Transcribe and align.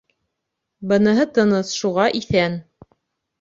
—Быныһы 0.93 1.25
тыныс, 1.35 1.75
шуға 1.83 2.07
иҫән. 2.21 2.57